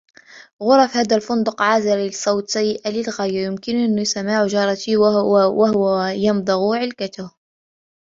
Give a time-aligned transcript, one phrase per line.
[0.63, 3.45] غرف هذا الفندق عازلة للصوت سيئة للغاية.
[3.45, 7.31] يمكنني سماع جارتي وهو يمضغ علكته